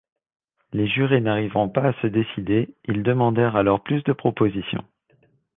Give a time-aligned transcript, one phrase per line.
[0.73, 4.83] Les jurés n’arrivant pas à se décider, ils demandèrent alors plus de propositions.